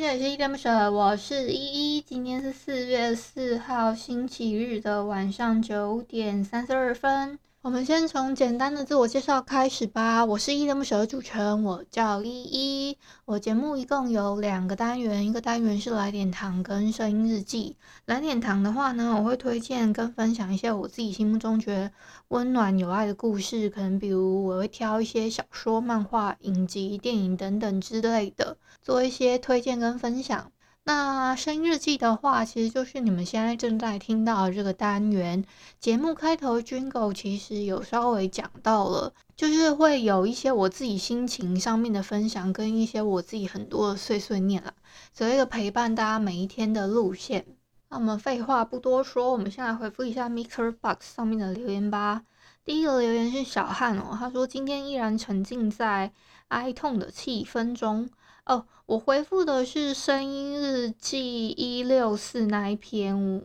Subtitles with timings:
[0.00, 2.00] 这里是依依恋不舍，我是依依。
[2.00, 7.36] 今天是四月四号星期日的晚上九点三十二分。
[7.60, 10.24] 我们先从简单的自我介绍开始吧。
[10.24, 12.96] 我是依依恋不舍的主持人，我叫依依。
[13.24, 17.76] 我节目一共有两个单元，一个单元是来点糖跟声音日记。
[18.04, 21.90] 来点糖的话呢，我会推荐跟分享一些我自己心目中觉得
[22.28, 30.52] 温暖有爱的故事，可能比如我会挑一些小说、漫画、影集、电影等等之类的，做一些推荐跟分享。
[30.88, 35.44] 那声音日记的话，其实就是你们现在正在听到的这个单元。
[35.78, 44.72] 节目开头 Jingle 其实有稍微讲到了，就是会有一些我自己心情上面的分享，跟一些我自己很多的碎碎念啦，
[45.12, 47.44] 所谓的陪伴大家每一天的路线。
[47.90, 52.22] 那我们废话不多说，我们先来回复一下 Mixer Box 上面的留言吧。
[52.64, 56.10] 第一个留言是小汉哦，他说今天依然沉浸在
[56.48, 58.08] 哀痛的气氛中。
[58.48, 63.44] 哦，我回复的是声音日记一六四那一篇，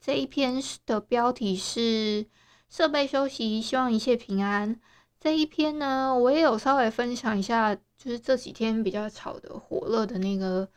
[0.00, 2.24] 这一篇的标题是
[2.68, 4.80] 设备休息，希望一切平安。
[5.18, 10.68] 这一篇呢，我也有稍微分享一下，就是这几天比较炒的火热的那个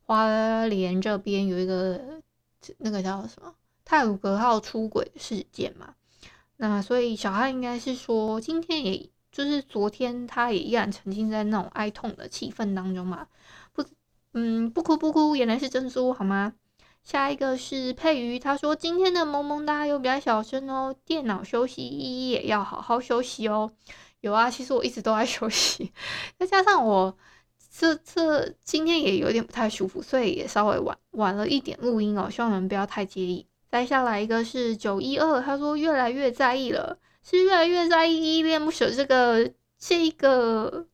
[0.00, 2.00] 花莲这边有一个
[2.78, 3.54] 那个叫什么
[3.84, 5.94] 太鲁阁号出轨事件嘛。
[6.56, 9.10] 那所以小汉应该是说今天也。
[9.30, 13.26] 就是昨天，他也依然沉浸在那种哀痛的气氛当中嘛。
[13.72, 13.84] 不，
[14.34, 16.54] 嗯，不哭不哭，原来是珍珠，好吗？
[17.04, 23.72] 下一个是佩瑜，他说今天的萌萌哒有比较小声哦，电脑休息，依依也要好好休息哦。
[24.20, 25.92] 有啊，其实我一直都在休息，
[26.38, 27.16] 再加上我
[27.70, 33.46] 这这今天也有点不太舒服，所以也稍微晚晚了一点录音哦，希望你们不要太介意。
[33.70, 36.98] 再下来一个是九一二，他说越来越在意了。
[37.20, 40.86] 是越来越在意依恋不舍这个这个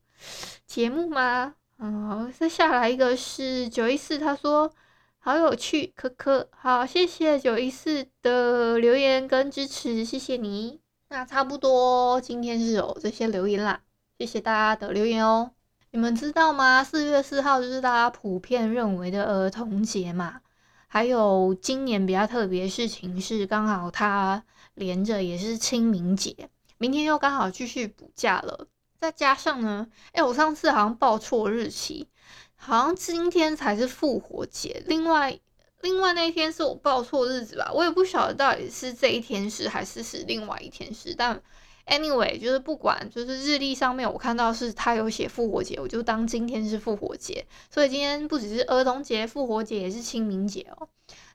[0.65, 1.55] 节目吗？
[1.77, 4.69] 嗯，好再下来一个是九一四，他说
[5.17, 10.81] 好有趣，科科，好，谢谢九一四的留言跟支持，谢谢你。
[11.07, 13.79] 那差不多今天是有这些留言啦，
[14.19, 15.51] 谢谢大家的留言哦。
[15.91, 16.83] 你们知道吗？
[16.83, 20.41] 四月四号就是大家普遍认为的儿童节嘛。
[20.87, 24.43] 还有今年比较特别事情是，刚好它。
[24.75, 28.67] 连着也是清明节，明天又刚好继续补假了。
[28.99, 32.09] 再加上呢，哎、我上次好像报错日期，
[32.57, 34.83] 好像今天才是复活节。
[34.85, 35.39] 另外，
[35.79, 41.15] 另外那一天是我报错日子吧，我也不晓得到底是这一天是还是是另外一天是。
[41.15, 41.41] 但
[41.85, 47.45] anyway，就是不管，就是日历上面我看到是他有写复活节，我就当今天是复活节。
[47.69, 50.87] 所以今天不只是儿童节，复活节也是清明节哦。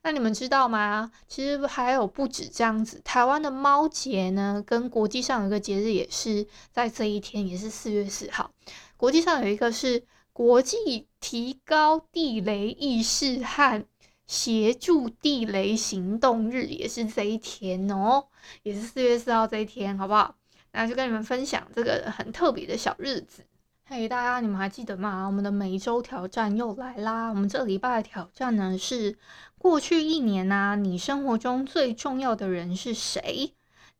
[0.02, 1.12] 那你们知道吗？
[1.28, 8.50] 其实还有不止这样子，台湾的猫节呢，跟国际上有个节日也是在这一天，也是四月四号。
[8.96, 13.84] 国际上有一个是国际提高地雷意识和
[14.26, 18.24] 协助地雷行动日，也是这一天哦，
[18.62, 20.34] 也是四月四号这一天，好不好？
[20.72, 23.44] 那就跟你们分享这个很特别的小日子。
[23.84, 25.26] 嘿，大家，你们还记得吗？
[25.26, 27.28] 我们的每周挑战又来啦！
[27.28, 29.18] 我们这礼拜的挑战呢是
[29.58, 33.52] 过去一年呐、啊，你生活中最重要的人是谁？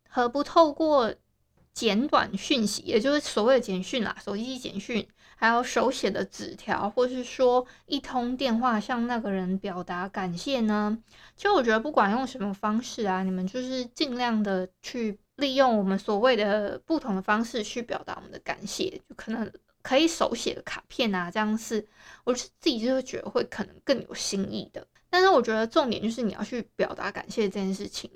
[0.08, 1.12] 何不透过
[1.72, 10.96] 简短讯息，也就是所谓的简讯啦，手机简讯，还有手写的纸条，或是说一通电话，向那个人表达感谢呢？
[11.34, 19.50] 其实我觉得，不管用什么方式啊，你们就是尽量的去利用我们所谓的不同的方式去表达我们的感谢，就可能。
[19.82, 21.88] 可以手写的卡片啊，这样是
[22.24, 24.86] 我是自己就会觉得会可能更有新意的。
[25.08, 28.10] 但是我觉得重点就是你要去表达感谢这件事情。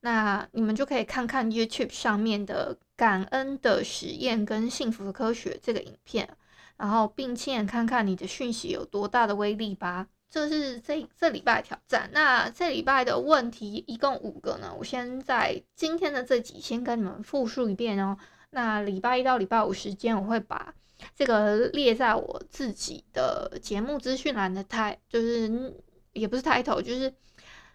[0.00, 6.28] 那你们就可以看看 YouTube 上面的感恩的实验跟幸福的科学这个影片，
[6.76, 10.06] 然后并且看看你的讯息有多大的威力吧。
[10.30, 12.10] 这是这这礼拜挑战。
[12.12, 18.16] 那这礼拜的问题一共五个呢，我先在今天的这集先跟你们复述一遍哦。
[18.50, 20.74] 那礼拜一到礼拜五时间我会把。
[21.14, 25.74] 这个列在我自己的节目资讯栏的台，就是
[26.14, 27.12] 也不是 title，，就是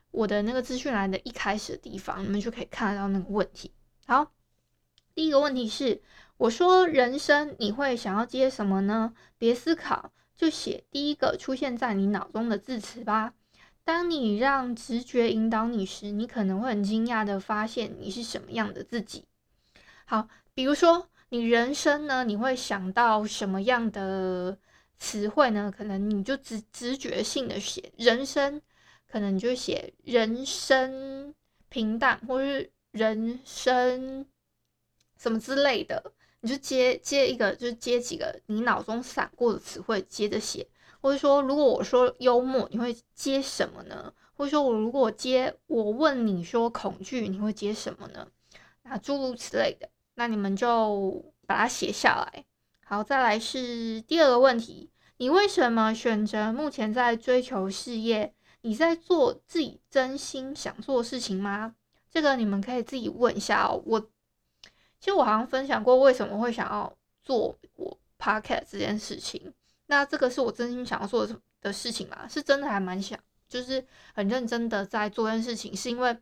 [0.09, 3.71] 我的那个资讯栏的一开始的地方，你们就可以看得到那个问题。
[4.07, 4.31] 好，
[5.13, 6.01] 第一个问题是，
[6.37, 9.13] 我说人生你会想要接什么呢？
[9.37, 13.33] 别思考，就写第一个出现在你脑中的字词吧。
[13.83, 19.25] 当你让直觉引导你时，你可能会很惊讶的发现你是什么样的自己。
[20.05, 24.57] 好，比如说你人生呢，你会想到什么样的
[24.97, 25.73] 词汇呢？
[25.75, 28.61] 可能你就直直觉性的写人生，
[29.07, 31.33] 可能你就写人生
[31.69, 34.25] 平淡，或是人生
[35.17, 40.67] 什么之类的，你就接接一个，就是接几个你脑中闪过的词汇，接着写。
[40.99, 44.13] 或者说，如果我说幽默，你会接什么呢？
[44.35, 48.27] 或者说我如果接我问你说恐惧，你会接什么呢？
[48.83, 52.45] 那诸如此类的，那你们就把它写下来。
[52.85, 58.33] 好，再来是第二个问题：你为什么选择目前在追求事业？
[58.61, 61.73] 你在做自己真心想做的事情吗？
[62.11, 63.81] 这个你们可以自己问一下哦。
[63.85, 64.09] 我
[65.01, 66.93] 其实我好像分享过为什么会想要
[67.23, 69.53] 做我 podcast 这件事情。
[69.87, 71.27] 那这个是我真心想要做
[71.59, 72.25] 的事情嘛？
[72.29, 73.19] 是真的还蛮想，
[73.49, 76.15] 就是很认真的在做这件事情，是因为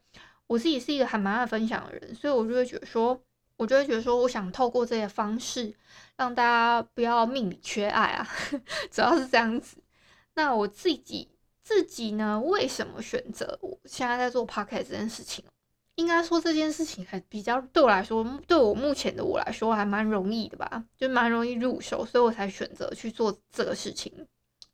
[0.47, 3.21] 我自己是一个还蛮爱分享的人，所以我就会觉得说，
[3.57, 5.71] 我就会觉得说，我想透过这些方式
[6.15, 8.27] 让大家不要命里缺爱啊，
[8.89, 9.77] 主要是这样子。
[10.33, 11.29] 那我自己
[11.61, 15.43] 自己呢，为什么选择我现在在做 podcast 这件事情？
[15.99, 24.25] 应该说这件事情还比较对我来说，对我目前的我来说还蛮容易的吧，就蛮容易入手，所以我才选择去做这个事情。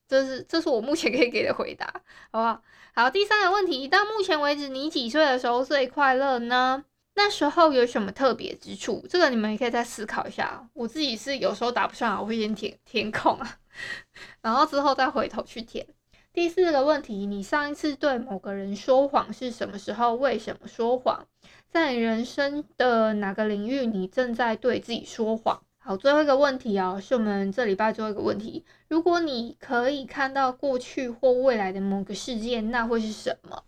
[0.08, 1.88] 这是这是我目前可以给的回答，
[2.32, 2.62] 好不好？
[2.94, 6.86] 好，第三个问题，到目前为止，你几岁的时候最快乐呢？
[7.16, 9.04] 那时候有什么特别之处？
[9.10, 10.70] 这个你们也可以再思考一下。
[10.74, 13.58] 我自己是有时候答不上来，我会先填填空啊，
[14.44, 15.88] 然后之后再回头去填。
[16.36, 20.16] 第四个问题，你上一次对某个人说谎是什么时候？
[20.16, 21.26] 为什么说谎？
[21.72, 25.62] 在人生的哪个领域，你正在对自己说谎？
[25.78, 28.66] 好，最后一个问题啊，是我们这礼拜最后一个问题。
[28.90, 33.64] 如果你可以看到过去或未来的某个事件，那会是什么？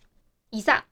[0.50, 0.84] 以上。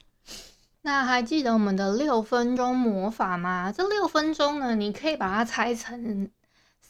[0.84, 3.74] 那还记得我们的六分钟魔法吗？
[3.76, 6.30] 这六分钟呢，你可以把它拆成。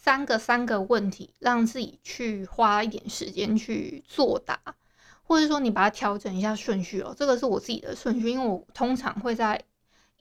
[0.05, 4.59] 三个三个问题，让自己去花一点时间去作答，
[5.23, 7.15] 或者说你把它调整一下顺序哦。
[7.17, 9.63] 这个是我自己的顺序，因为我通常会在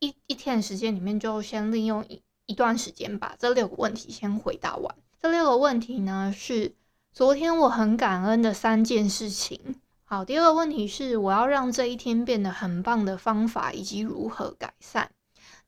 [0.01, 4.97] 一一天的时间里面就先利用一一段时间把这六个问题先回答完。
[5.21, 6.73] 这六个问题呢，是
[7.13, 9.83] 昨天我很感恩的三件事情。
[10.05, 15.11] 好，第二个问题是我要让这一天变得很棒的方法以及如何改善。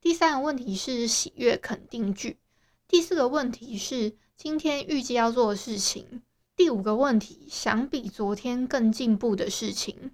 [0.01, 2.39] 第三个问题是喜悦肯定句。
[2.89, 6.23] 第四个问题是今天预计要做的事情。
[6.55, 10.13] 第五个问题，想比昨天更进步的事情。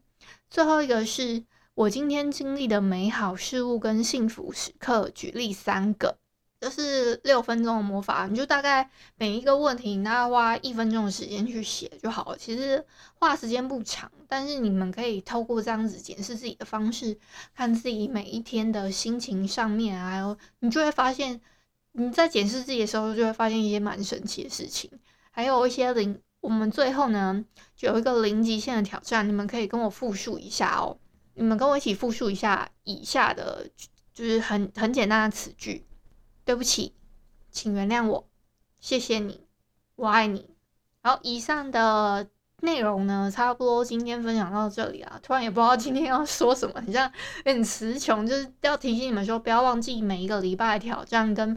[0.48, 5.10] 最后一个是我今天经历的美好事物跟幸福时刻。
[5.14, 6.16] 举例三个，
[6.60, 12.38] 这是六分钟的魔法，你就大概每一个问题，你大概花一分钟的时间去写就好了。
[12.38, 12.84] 其实
[13.14, 17.18] 花时间不长，但是你们可以透过这样子检视自己的方式，
[17.54, 21.42] 看自己每一天的心情上面，还有你就会发现。
[21.92, 24.90] 你在检视自己的时候，就会发现一些蛮神奇的事情，
[25.30, 26.20] 还有一些零。
[26.40, 27.44] 我们最后呢，
[27.76, 30.98] 就有一个零极限的挑战，你们可以跟我复述一下哦。
[31.34, 33.68] 你们跟我一起复述一下以下的，
[34.12, 35.86] 就是很很简单的词句。
[36.44, 36.94] 对不起，
[37.52, 38.28] 请原谅我，
[38.80, 39.46] 谢谢你，
[39.94, 40.50] 我爱你。
[41.02, 42.26] 好，以上的
[42.62, 45.20] 内容呢，差不多今天分享到这里啊。
[45.22, 47.08] 突然也不知道今天要说什么，很像
[47.44, 51.56] 有点词穷，就是要提醒你们说，不要忘记每一个礼拜的挑战跟。